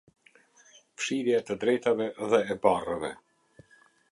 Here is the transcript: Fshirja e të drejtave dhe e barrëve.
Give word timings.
Fshirja 1.01 1.35
e 1.41 1.45
të 1.49 1.57
drejtave 1.65 2.09
dhe 2.33 2.41
e 2.55 2.59
barrëve. 2.65 3.13